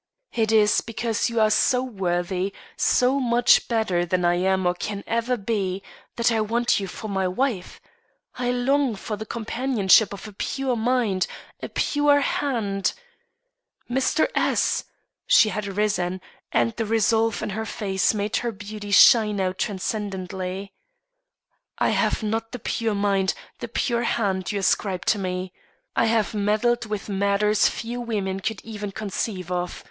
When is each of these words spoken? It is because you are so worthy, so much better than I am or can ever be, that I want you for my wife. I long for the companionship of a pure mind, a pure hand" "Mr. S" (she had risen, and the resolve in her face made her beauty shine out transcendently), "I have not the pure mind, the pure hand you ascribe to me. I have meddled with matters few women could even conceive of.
It 0.33 0.51
is 0.51 0.81
because 0.81 1.29
you 1.29 1.39
are 1.39 1.51
so 1.51 1.83
worthy, 1.83 2.55
so 2.75 3.19
much 3.19 3.67
better 3.67 4.03
than 4.03 4.25
I 4.25 4.33
am 4.33 4.65
or 4.65 4.73
can 4.73 5.03
ever 5.05 5.37
be, 5.37 5.83
that 6.15 6.31
I 6.31 6.41
want 6.41 6.79
you 6.79 6.87
for 6.87 7.07
my 7.07 7.27
wife. 7.27 7.79
I 8.33 8.49
long 8.49 8.95
for 8.95 9.15
the 9.15 9.27
companionship 9.27 10.11
of 10.11 10.27
a 10.27 10.33
pure 10.33 10.75
mind, 10.75 11.27
a 11.61 11.69
pure 11.69 12.21
hand" 12.21 12.93
"Mr. 13.95 14.27
S" 14.33 14.85
(she 15.27 15.49
had 15.49 15.67
risen, 15.67 16.19
and 16.51 16.75
the 16.77 16.85
resolve 16.87 17.43
in 17.43 17.51
her 17.51 17.67
face 17.67 18.11
made 18.11 18.37
her 18.37 18.51
beauty 18.51 18.89
shine 18.89 19.39
out 19.39 19.59
transcendently), 19.59 20.73
"I 21.77 21.89
have 21.91 22.23
not 22.23 22.53
the 22.53 22.57
pure 22.57 22.95
mind, 22.95 23.35
the 23.59 23.67
pure 23.67 24.01
hand 24.01 24.51
you 24.51 24.61
ascribe 24.61 25.05
to 25.13 25.19
me. 25.19 25.53
I 25.95 26.05
have 26.07 26.33
meddled 26.33 26.87
with 26.87 27.07
matters 27.07 27.67
few 27.69 28.01
women 28.01 28.39
could 28.39 28.61
even 28.61 28.91
conceive 28.91 29.51
of. 29.51 29.79